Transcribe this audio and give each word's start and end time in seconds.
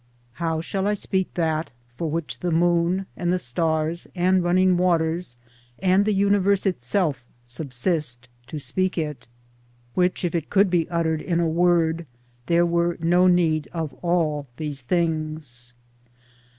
How 0.33 0.61
shall 0.61 0.87
I 0.87 0.95
speak 0.95 1.31
that 1.35 1.69
for 1.93 2.09
which 2.09 2.39
the 2.39 2.49
moon 2.49 3.05
and 3.15 3.31
the 3.31 3.37
stars 3.37 4.07
and 4.15 4.41
running 4.43 4.75
waters 4.75 5.35
and 5.77 6.05
the 6.05 6.11
universe 6.13 6.65
itself 6.65 7.23
subsist, 7.43 8.27
to 8.47 8.57
speak 8.57 8.97
it?— 8.97 9.27
which 9.93 10.25
if 10.25 10.33
it 10.33 10.49
could 10.49 10.71
be 10.71 10.89
uttered 10.89 11.21
in 11.21 11.39
a 11.39 11.47
word 11.47 12.07
there 12.47 12.65
were 12.65 12.97
no 12.99 13.27
need 13.27 13.69
of 13.73 13.93
all 14.01 14.47
these 14.57 14.81
things. 14.81 15.71